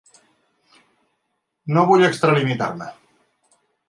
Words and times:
No 1.75 1.83
vull 1.91 2.05
extralimitar-me. 2.07 2.89